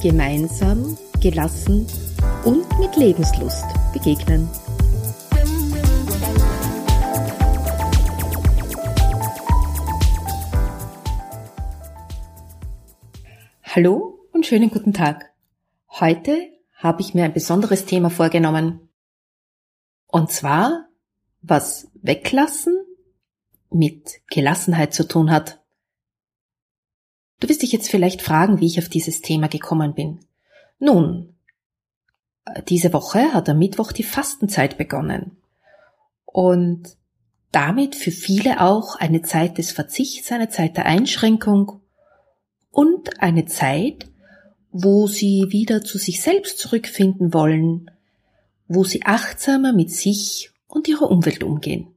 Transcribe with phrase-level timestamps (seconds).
[0.00, 1.86] gemeinsam, gelassen
[2.44, 4.48] und mit Lebenslust begegnen.
[13.64, 15.32] Hallo und schönen guten Tag.
[15.90, 16.36] Heute
[16.74, 18.88] habe ich mir ein besonderes Thema vorgenommen.
[20.06, 20.86] Und zwar,
[21.42, 22.76] was Weglassen
[23.70, 25.60] mit Gelassenheit zu tun hat.
[27.40, 30.20] Du wirst dich jetzt vielleicht fragen, wie ich auf dieses Thema gekommen bin.
[30.78, 31.34] Nun,
[32.68, 35.36] diese Woche hat am Mittwoch die Fastenzeit begonnen.
[36.24, 36.96] Und
[37.52, 41.80] damit für viele auch eine Zeit des Verzichts, eine Zeit der Einschränkung
[42.70, 44.06] und eine Zeit,
[44.70, 47.90] wo sie wieder zu sich selbst zurückfinden wollen,
[48.66, 51.88] wo sie achtsamer mit sich und ihrer Umwelt umgehen.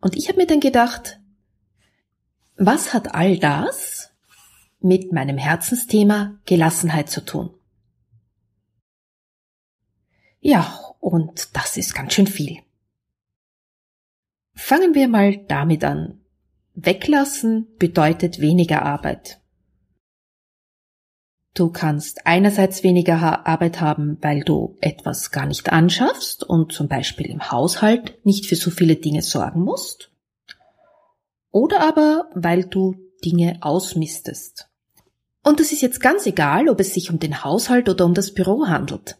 [0.00, 1.19] Und ich habe mir dann gedacht,
[2.60, 4.12] was hat all das
[4.80, 7.50] mit meinem Herzensthema Gelassenheit zu tun?
[10.40, 12.58] Ja, und das ist ganz schön viel.
[14.54, 16.20] Fangen wir mal damit an.
[16.74, 19.40] Weglassen bedeutet weniger Arbeit.
[21.54, 27.26] Du kannst einerseits weniger Arbeit haben, weil du etwas gar nicht anschaffst und zum Beispiel
[27.26, 30.10] im Haushalt nicht für so viele Dinge sorgen musst.
[31.50, 34.68] Oder aber, weil du Dinge ausmistest.
[35.42, 38.34] Und es ist jetzt ganz egal, ob es sich um den Haushalt oder um das
[38.34, 39.18] Büro handelt.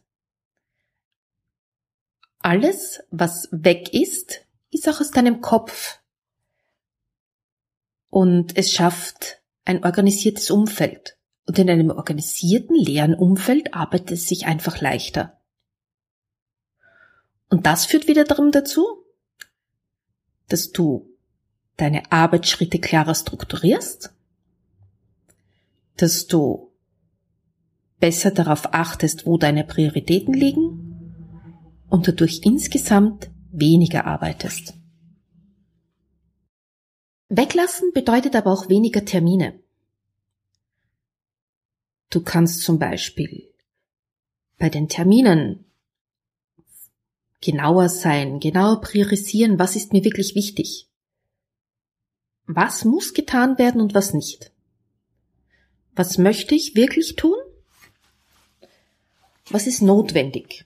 [2.39, 5.99] Alles, was weg ist, ist auch aus deinem Kopf.
[8.09, 11.17] Und es schafft ein organisiertes Umfeld.
[11.47, 15.41] Und in einem organisierten, leeren Umfeld arbeitet es sich einfach leichter.
[17.49, 19.05] Und das führt wieder darum dazu,
[20.49, 21.10] dass du
[21.81, 24.13] deine Arbeitsschritte klarer strukturierst,
[25.97, 26.73] dass du
[27.99, 31.15] besser darauf achtest, wo deine Prioritäten liegen
[31.89, 34.75] und dadurch insgesamt weniger arbeitest.
[37.29, 39.61] Weglassen bedeutet aber auch weniger Termine.
[42.11, 43.53] Du kannst zum Beispiel
[44.59, 45.65] bei den Terminen
[47.41, 50.90] genauer sein, genauer priorisieren, was ist mir wirklich wichtig
[52.57, 54.53] was muss getan werden und was nicht.
[55.95, 57.37] Was möchte ich wirklich tun?
[59.51, 60.65] Was ist notwendig?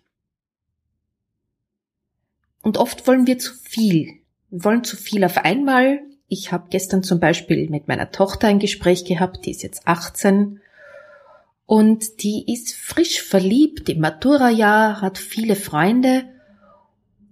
[2.62, 4.20] Und oft wollen wir zu viel.
[4.50, 6.00] Wir wollen zu viel auf einmal.
[6.28, 10.60] Ich habe gestern zum Beispiel mit meiner Tochter ein Gespräch gehabt, die ist jetzt 18
[11.66, 16.24] und die ist frisch verliebt im Matura-Jahr, hat viele Freunde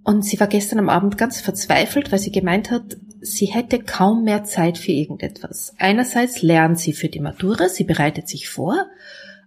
[0.05, 4.25] und sie war gestern am Abend ganz verzweifelt, weil sie gemeint hat, sie hätte kaum
[4.25, 5.75] mehr Zeit für irgendetwas.
[5.79, 8.87] Einerseits lernt sie für die Matura, sie bereitet sich vor.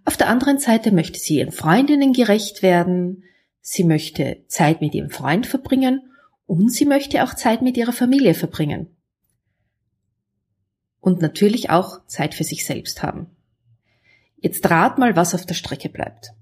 [0.04, 3.24] Auf der anderen Seite möchte sie ihren Freundinnen gerecht werden.
[3.60, 6.10] Sie möchte Zeit mit ihrem Freund verbringen
[6.46, 8.88] und sie möchte auch Zeit mit ihrer Familie verbringen.
[11.00, 13.26] Und natürlich auch Zeit für sich selbst haben.
[14.36, 16.32] Jetzt rat mal, was auf der Strecke bleibt.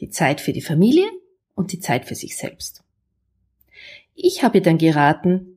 [0.00, 1.06] Die Zeit für die Familie
[1.54, 2.82] und die Zeit für sich selbst.
[4.14, 5.53] Ich habe dann geraten,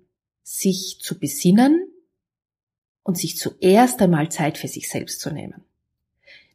[0.50, 1.92] sich zu besinnen
[3.04, 5.66] und sich zuerst einmal Zeit für sich selbst zu nehmen.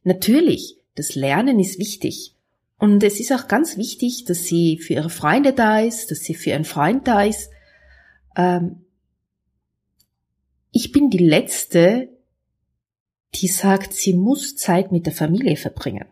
[0.03, 2.35] Natürlich, das Lernen ist wichtig.
[2.79, 6.35] Und es ist auch ganz wichtig, dass sie für ihre Freunde da ist, dass sie
[6.35, 7.51] für ihren Freund da ist.
[8.35, 8.87] Ähm
[10.71, 12.09] ich bin die Letzte,
[13.35, 16.07] die sagt, sie muss Zeit mit der Familie verbringen.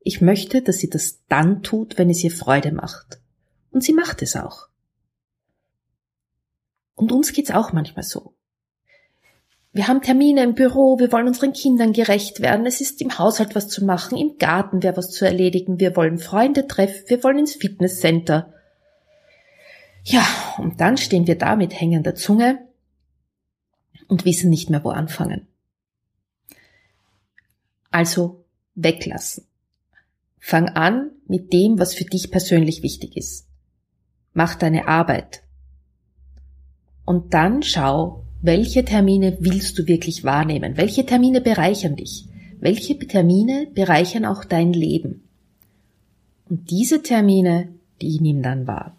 [0.00, 3.20] Ich möchte, dass sie das dann tut, wenn es ihr Freude macht.
[3.70, 4.68] Und sie macht es auch.
[6.94, 8.34] Und uns geht's auch manchmal so.
[9.72, 13.56] Wir haben Termine im Büro, wir wollen unseren Kindern gerecht werden, es ist im Haushalt
[13.56, 17.40] was zu machen, im Garten wäre was zu erledigen, wir wollen Freunde treffen, wir wollen
[17.40, 18.54] ins Fitnesscenter.
[20.04, 20.24] Ja,
[20.58, 22.68] und dann stehen wir da mit hängender Zunge
[24.06, 25.48] und wissen nicht mehr, wo anfangen.
[27.90, 28.44] Also
[28.74, 29.46] weglassen.
[30.38, 33.46] Fang an mit dem, was für dich persönlich wichtig ist.
[34.34, 35.43] Mach deine Arbeit.
[37.04, 40.76] Und dann schau, welche Termine willst du wirklich wahrnehmen?
[40.76, 42.28] Welche Termine bereichern dich?
[42.64, 45.22] welche Termine bereichern auch dein Leben.
[46.48, 47.68] Und diese Termine,
[48.00, 48.96] die nimm dann wahr.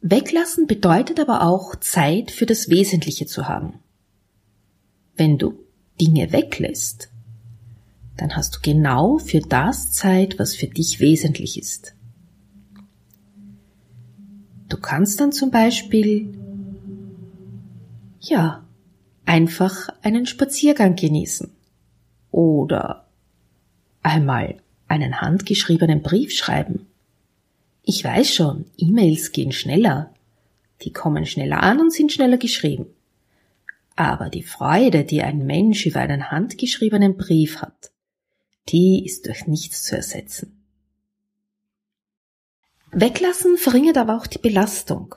[0.00, 3.74] Weglassen bedeutet aber auch Zeit für das Wesentliche zu haben.
[5.16, 5.54] Wenn du
[6.00, 7.10] Dinge weglässt,
[8.16, 11.94] dann hast du genau für das Zeit, was für dich wesentlich ist.
[14.72, 16.32] Du kannst dann zum Beispiel,
[18.20, 18.64] ja,
[19.26, 21.50] einfach einen Spaziergang genießen
[22.30, 23.06] oder
[24.02, 26.86] einmal einen handgeschriebenen Brief schreiben.
[27.82, 30.14] Ich weiß schon, E-Mails gehen schneller,
[30.80, 32.86] die kommen schneller an und sind schneller geschrieben.
[33.94, 37.90] Aber die Freude, die ein Mensch über einen handgeschriebenen Brief hat,
[38.70, 40.61] die ist durch nichts zu ersetzen.
[42.92, 45.14] Weglassen verringert aber auch die Belastung.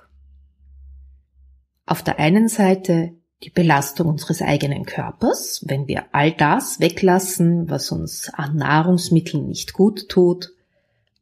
[1.86, 3.14] Auf der einen Seite
[3.44, 9.74] die Belastung unseres eigenen Körpers, wenn wir all das weglassen, was uns an Nahrungsmitteln nicht
[9.74, 10.54] gut tut,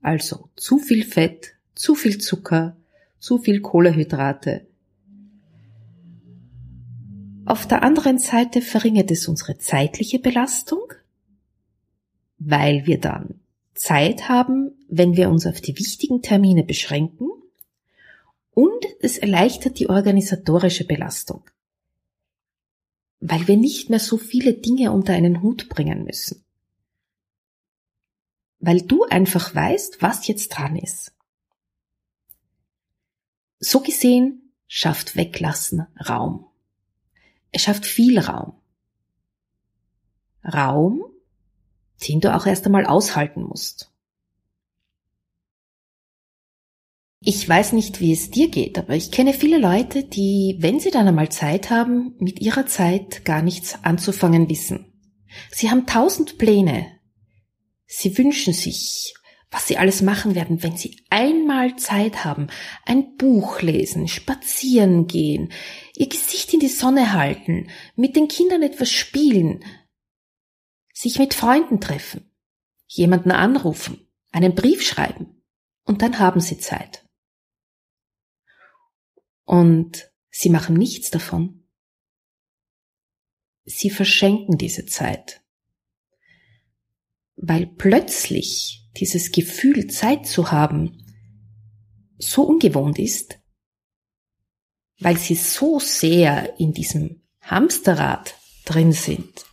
[0.02, 2.78] also zu viel Fett, zu viel Zucker,
[3.20, 4.68] zu viel Kohlehydrate.
[7.46, 10.94] Auf der anderen Seite verringert es unsere zeitliche Belastung,
[12.38, 13.40] weil wir dann
[13.74, 17.32] Zeit haben, wenn wir uns auf die wichtigen Termine beschränken
[18.52, 21.44] und es erleichtert die organisatorische Belastung,
[23.20, 26.46] weil wir nicht mehr so viele Dinge unter einen Hut bringen müssen,
[28.60, 31.12] weil du einfach weißt, was jetzt dran ist.
[33.60, 36.46] So gesehen schafft Weglassen Raum.
[37.52, 38.54] Es schafft viel Raum.
[40.46, 41.04] Raum,
[42.08, 43.93] den du auch erst einmal aushalten musst.
[47.26, 50.92] Ich weiß nicht, wie es dir geht, aber ich kenne viele Leute, die, wenn sie
[50.92, 54.94] dann einmal Zeit haben, mit ihrer Zeit gar nichts anzufangen wissen.
[55.50, 57.00] Sie haben tausend Pläne.
[57.86, 59.14] Sie wünschen sich,
[59.52, 62.48] was sie alles machen werden, wenn sie einmal Zeit haben,
[62.86, 65.54] ein Buch lesen, spazieren gehen,
[65.96, 69.64] ihr Gesicht in die Sonne halten, mit den Kindern etwas spielen,
[70.94, 72.30] sich mit Freunden treffen,
[72.86, 75.42] jemanden anrufen, einen Brief schreiben
[75.86, 77.03] und dann haben sie Zeit.
[79.46, 81.68] Und sie machen nichts davon.
[83.66, 85.42] Sie verschenken diese Zeit,
[87.36, 91.04] weil plötzlich dieses Gefühl, Zeit zu haben,
[92.18, 93.40] so ungewohnt ist,
[95.00, 98.36] weil sie so sehr in diesem Hamsterrad
[98.66, 99.46] drin sind,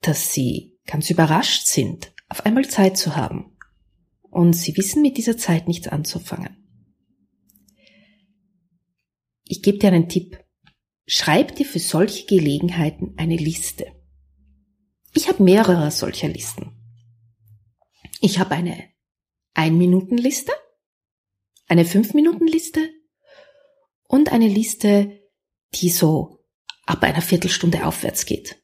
[0.00, 3.56] dass sie ganz überrascht sind, auf einmal Zeit zu haben.
[4.22, 6.65] Und sie wissen mit dieser Zeit nichts anzufangen.
[9.48, 10.42] Ich gebe dir einen Tipp.
[11.06, 13.86] Schreib dir für solche Gelegenheiten eine Liste.
[15.14, 16.72] Ich habe mehrere solcher Listen.
[18.20, 18.90] Ich habe eine
[19.54, 20.52] Ein-Minuten-Liste,
[21.68, 22.80] eine Fünf-Minuten-Liste
[24.08, 25.22] und eine Liste,
[25.74, 26.44] die so
[26.84, 28.56] ab einer Viertelstunde aufwärts geht.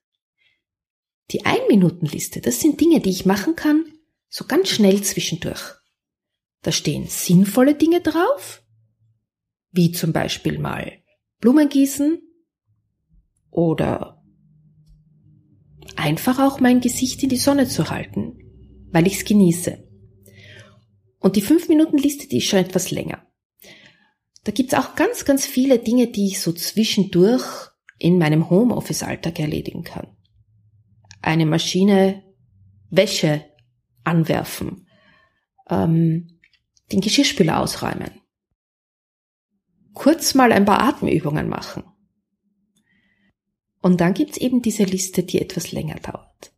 [1.31, 3.85] Die Ein-Minuten-Liste, das sind Dinge, die ich machen kann,
[4.29, 5.75] so ganz schnell zwischendurch.
[6.63, 8.62] Da stehen sinnvolle Dinge drauf,
[9.73, 10.93] wie zum Beispiel mal
[11.41, 12.21] Blumen gießen
[13.51, 14.23] oder
[15.97, 18.39] einfach auch mein Gesicht in die Sonne zu halten,
[18.91, 19.89] weil ich es genieße.
[21.19, 23.27] Und die 5-Minuten-Liste, die ist schon etwas länger.
[24.45, 27.45] Da gibt's auch ganz, ganz viele Dinge, die ich so zwischendurch
[27.99, 30.17] in meinem Homeoffice-Alltag erledigen kann
[31.23, 32.23] eine Maschine
[32.91, 33.45] Wäsche
[34.05, 34.89] anwerfen,
[35.71, 36.41] ähm,
[36.91, 38.11] den Geschirrspüler ausräumen,
[39.95, 41.85] kurz mal ein paar Atemübungen machen.
[43.81, 46.53] Und dann gibt's eben diese Liste, die etwas länger dauert.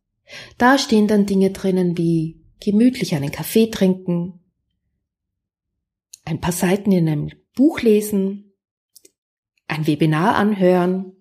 [0.57, 4.39] Da stehen dann Dinge drinnen wie gemütlich einen Kaffee trinken,
[6.23, 8.53] ein paar Seiten in einem Buch lesen,
[9.67, 11.13] ein Webinar anhören,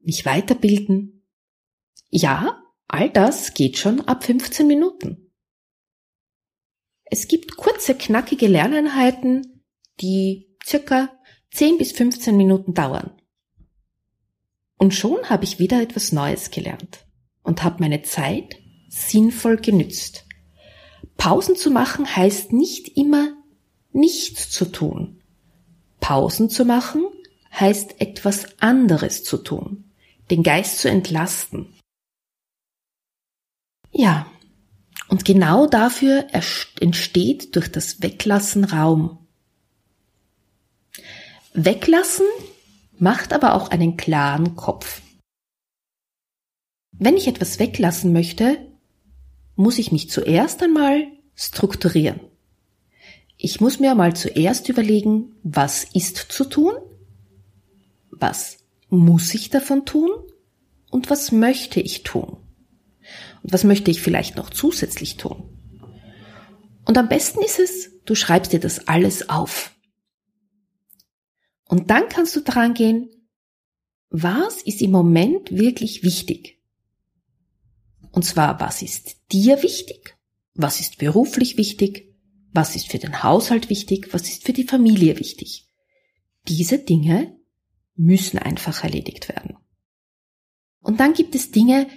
[0.00, 1.26] mich weiterbilden,
[2.10, 5.32] ja, all das geht schon ab 15 Minuten.
[7.04, 9.64] Es gibt kurze, knackige Lerneinheiten,
[10.00, 11.10] die circa
[11.52, 13.12] 10 bis 15 Minuten dauern.
[14.76, 17.06] Und schon habe ich wieder etwas Neues gelernt
[17.42, 18.56] und habe meine Zeit
[18.88, 20.24] sinnvoll genützt.
[21.16, 23.28] Pausen zu machen heißt nicht immer
[23.92, 25.22] nichts zu tun.
[26.00, 27.06] Pausen zu machen
[27.52, 29.90] heißt etwas anderes zu tun,
[30.30, 31.72] den Geist zu entlasten.
[33.92, 34.26] Ja,
[35.08, 36.26] und genau dafür
[36.80, 39.23] entsteht durch das Weglassen Raum.
[41.56, 42.26] Weglassen
[42.98, 45.00] macht aber auch einen klaren Kopf.
[46.90, 48.58] Wenn ich etwas weglassen möchte,
[49.54, 51.06] muss ich mich zuerst einmal
[51.36, 52.18] strukturieren.
[53.36, 56.74] Ich muss mir mal zuerst überlegen, was ist zu tun,
[58.10, 58.58] was
[58.88, 60.10] muss ich davon tun
[60.90, 62.36] und was möchte ich tun
[63.44, 65.44] und was möchte ich vielleicht noch zusätzlich tun.
[66.84, 69.73] Und am besten ist es, du schreibst dir das alles auf.
[71.68, 73.10] Und dann kannst du dran gehen,
[74.10, 76.62] was ist im Moment wirklich wichtig?
[78.12, 80.16] Und zwar, was ist dir wichtig?
[80.54, 82.14] Was ist beruflich wichtig?
[82.52, 84.12] Was ist für den Haushalt wichtig?
[84.12, 85.68] Was ist für die Familie wichtig?
[86.46, 87.36] Diese Dinge
[87.96, 89.56] müssen einfach erledigt werden.
[90.80, 91.88] Und dann gibt es Dinge,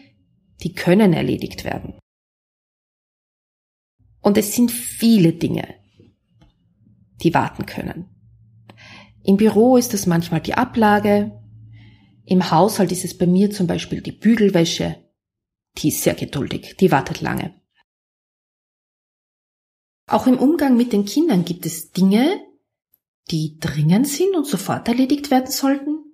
[0.64, 2.00] die können erledigt werden.
[4.22, 5.76] Und es sind viele Dinge,
[7.22, 8.17] die warten können.
[9.28, 11.38] Im Büro ist es manchmal die Ablage,
[12.24, 15.04] im Haushalt ist es bei mir zum Beispiel die Bügelwäsche,
[15.78, 17.54] die ist sehr geduldig, die wartet lange.
[20.08, 22.40] Auch im Umgang mit den Kindern gibt es Dinge,
[23.30, 26.06] die dringend sind und sofort erledigt werden sollten,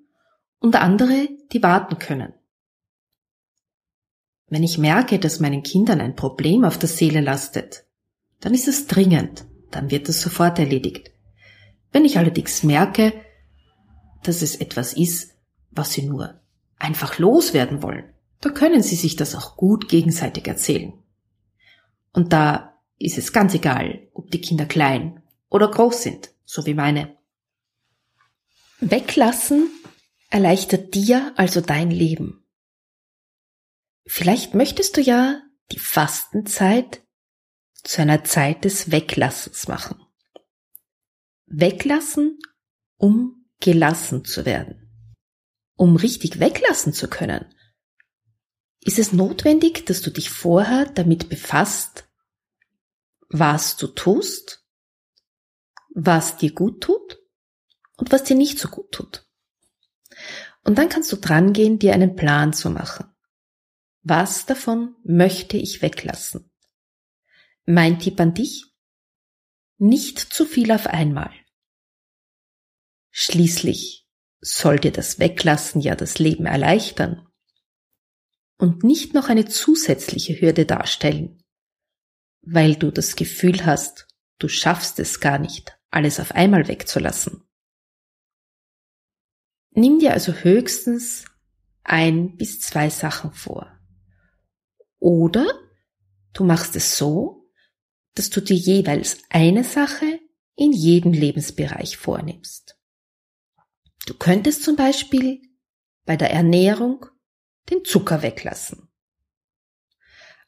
[0.60, 2.34] und andere, die warten können.
[4.48, 7.86] Wenn ich merke, dass meinen Kindern ein Problem auf der Seele lastet,
[8.40, 11.13] dann ist es dringend, dann wird es sofort erledigt.
[11.94, 13.14] Wenn ich allerdings merke,
[14.24, 15.36] dass es etwas ist,
[15.72, 16.42] was sie nur
[16.78, 20.94] einfach loswerden wollen, dann können sie sich das auch gut gegenseitig erzählen.
[22.12, 26.74] Und da ist es ganz egal, ob die Kinder klein oder groß sind, so wie
[26.74, 27.18] meine.
[28.80, 29.70] Weglassen
[30.30, 32.44] erleichtert dir also dein Leben.
[34.06, 37.02] Vielleicht möchtest du ja die Fastenzeit
[37.84, 40.03] zu einer Zeit des Weglassens machen.
[41.56, 42.40] Weglassen,
[42.98, 44.90] um gelassen zu werden.
[45.76, 47.54] Um richtig weglassen zu können,
[48.82, 52.10] ist es notwendig, dass du dich vorher damit befasst,
[53.30, 54.66] was du tust,
[55.94, 57.20] was dir gut tut
[57.98, 59.28] und was dir nicht so gut tut.
[60.64, 63.14] Und dann kannst du dran gehen, dir einen Plan zu machen.
[64.02, 66.52] Was davon möchte ich weglassen?
[67.66, 68.66] Mein Tipp an dich?
[69.78, 71.32] Nicht zu viel auf einmal.
[73.16, 74.08] Schließlich
[74.42, 77.28] soll dir das Weglassen ja das Leben erleichtern
[78.58, 81.44] und nicht noch eine zusätzliche Hürde darstellen,
[82.42, 84.08] weil du das Gefühl hast,
[84.40, 87.44] du schaffst es gar nicht, alles auf einmal wegzulassen.
[89.70, 91.26] Nimm dir also höchstens
[91.84, 93.80] ein bis zwei Sachen vor.
[94.98, 95.46] Oder
[96.34, 97.48] du machst es so,
[98.16, 100.20] dass du dir jeweils eine Sache
[100.56, 102.80] in jedem Lebensbereich vornimmst.
[104.06, 105.42] Du könntest zum Beispiel
[106.06, 107.06] bei der Ernährung
[107.70, 108.90] den Zucker weglassen.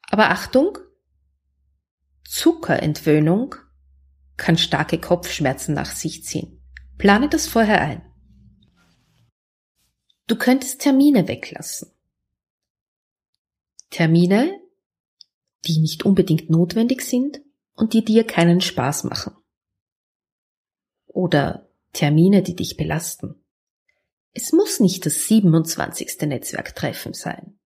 [0.10, 0.78] Aber Achtung,
[2.26, 3.56] Zuckerentwöhnung
[4.38, 6.62] kann starke Kopfschmerzen nach sich ziehen.
[6.98, 8.02] Plane das vorher ein.
[10.28, 11.92] Du könntest Termine weglassen.
[13.90, 14.60] Termine,
[15.66, 17.42] die nicht unbedingt notwendig sind,
[17.76, 19.36] und die dir keinen Spaß machen.
[21.06, 23.45] Oder Termine, die dich belasten.
[24.38, 26.22] Es muss nicht das 27.
[26.24, 27.58] Netzwerktreffen sein.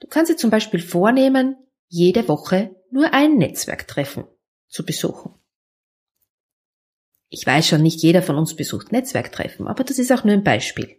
[0.00, 1.56] Du kannst dir zum Beispiel vornehmen,
[1.88, 4.24] jede Woche nur ein Netzwerktreffen
[4.68, 5.34] zu besuchen.
[7.28, 10.44] Ich weiß schon, nicht jeder von uns besucht Netzwerktreffen, aber das ist auch nur ein
[10.44, 10.98] Beispiel.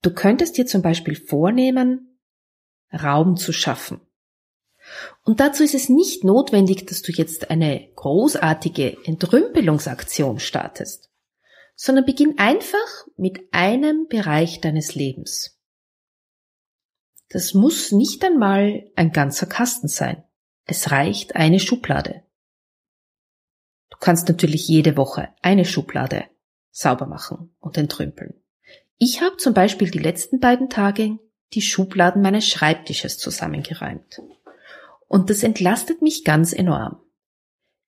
[0.00, 2.20] Du könntest dir zum Beispiel vornehmen,
[2.90, 4.00] Raum zu schaffen.
[5.24, 11.10] Und dazu ist es nicht notwendig, dass du jetzt eine großartige Entrümpelungsaktion startest,
[11.74, 15.58] sondern beginn einfach mit einem Bereich deines Lebens.
[17.30, 20.22] Das muss nicht einmal ein ganzer Kasten sein.
[20.66, 22.22] Es reicht eine Schublade.
[23.90, 26.24] Du kannst natürlich jede Woche eine Schublade
[26.70, 28.34] sauber machen und entrümpeln.
[28.98, 31.18] Ich habe zum Beispiel die letzten beiden Tage
[31.52, 34.20] die Schubladen meines Schreibtisches zusammengeräumt.
[35.08, 36.96] Und das entlastet mich ganz enorm.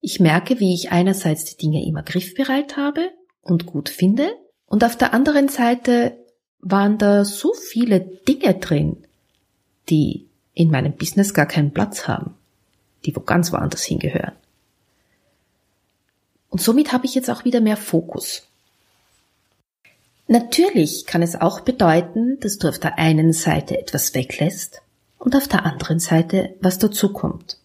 [0.00, 3.11] Ich merke, wie ich einerseits die Dinge immer griffbereit habe
[3.42, 4.30] und gut finde,
[4.66, 6.18] und auf der anderen Seite
[6.58, 9.06] waren da so viele Dinge drin,
[9.88, 12.35] die in meinem Business gar keinen Platz haben,
[13.04, 14.32] die wo ganz woanders hingehören.
[16.49, 18.49] Und somit habe ich jetzt auch wieder mehr Fokus.
[20.28, 24.82] Natürlich kann es auch bedeuten, dass du auf der einen Seite etwas weglässt
[25.18, 27.58] und auf der anderen Seite was dazukommt.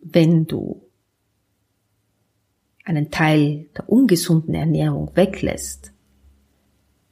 [0.00, 0.80] Wenn du
[2.84, 5.92] einen Teil der ungesunden Ernährung weglässt,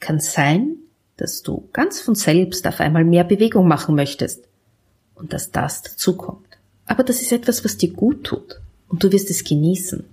[0.00, 0.76] kann sein,
[1.16, 4.44] dass du ganz von selbst auf einmal mehr Bewegung machen möchtest
[5.14, 6.46] und dass das dazukommt.
[6.87, 10.04] Aber das ist etwas, was dir gut tut und du wirst es genießen.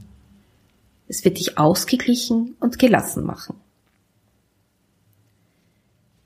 [1.08, 3.56] Es wird dich ausgeglichen und gelassen machen.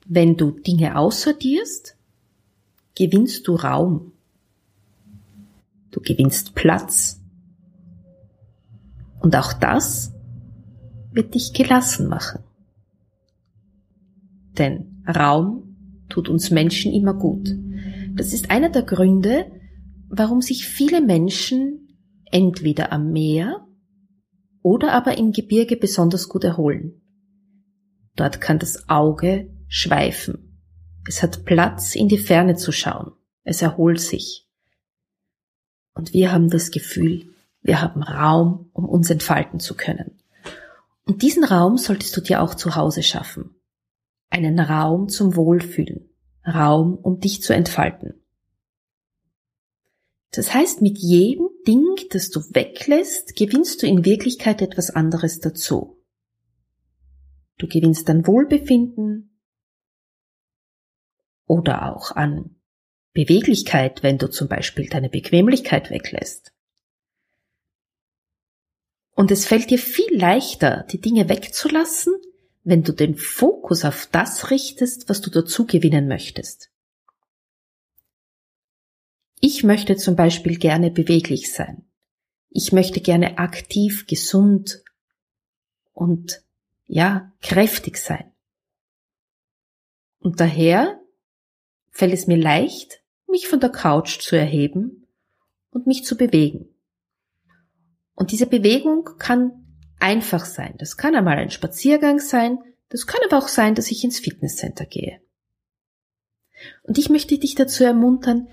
[0.05, 1.95] Wenn du Dinge aussortierst,
[2.99, 4.11] gewinnst du Raum.
[5.89, 7.21] Du gewinnst Platz.
[9.21, 10.13] Und auch das
[11.13, 12.43] wird dich gelassen machen.
[14.57, 15.77] Denn Raum
[16.09, 17.55] tut uns Menschen immer gut.
[18.15, 19.49] Das ist einer der Gründe,
[20.09, 23.65] warum sich viele Menschen entweder am Meer
[24.61, 27.01] oder aber im Gebirge besonders gut erholen.
[28.17, 30.48] Dort kann das Auge schweifen.
[31.07, 33.13] Es hat Platz, in die Ferne zu schauen.
[33.43, 34.47] Es erholt sich.
[35.93, 40.21] Und wir haben das Gefühl, wir haben Raum, um uns entfalten zu können.
[41.05, 43.55] Und diesen Raum solltest du dir auch zu Hause schaffen.
[44.29, 46.09] Einen Raum zum Wohlfühlen.
[46.45, 48.13] Raum, um dich zu entfalten.
[50.31, 55.97] Das heißt, mit jedem Ding, das du weglässt, gewinnst du in Wirklichkeit etwas anderes dazu.
[57.57, 59.28] Du gewinnst an Wohlbefinden
[61.49, 62.55] oder auch an
[63.13, 66.53] Beweglichkeit, wenn du zum Beispiel deine Bequemlichkeit weglässt.
[69.15, 72.13] Und es fällt dir viel leichter, die Dinge wegzulassen,
[72.63, 76.69] wenn du den Fokus auf das richtest, was du dazu gewinnen möchtest.
[79.41, 81.89] Ich möchte zum Beispiel gerne beweglich sein.
[82.51, 84.83] Ich möchte gerne aktiv, gesund
[85.93, 86.43] und
[86.85, 88.31] ja, kräftig sein.
[90.19, 90.98] Und daher
[91.91, 95.07] fällt es mir leicht, mich von der Couch zu erheben
[95.71, 96.69] und mich zu bewegen.
[98.15, 99.65] Und diese Bewegung kann
[99.99, 100.75] einfach sein.
[100.77, 102.59] Das kann einmal ein Spaziergang sein,
[102.89, 105.21] das kann aber auch sein, dass ich ins Fitnesscenter gehe.
[106.83, 108.47] Und ich möchte dich dazu ermuntern,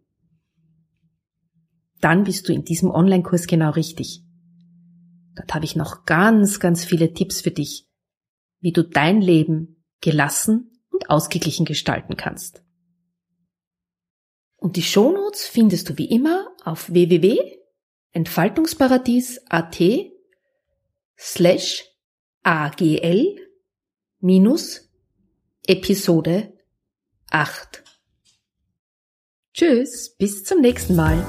[2.01, 4.23] Dann bist du in diesem Online-Kurs genau richtig.
[5.35, 7.87] Dort habe ich noch ganz, ganz viele Tipps für dich,
[8.59, 12.61] wie du dein Leben gelassen und ausgeglichen gestalten kannst.
[14.57, 16.91] Und die Shownotes findest du wie immer auf
[18.25, 20.12] www.entfaltungsparadies.at
[21.17, 21.86] slash
[22.43, 23.36] agl
[24.19, 24.89] minus
[25.67, 26.53] Episode
[27.30, 27.84] 8.
[29.53, 31.25] Tschüss, bis zum nächsten Mal.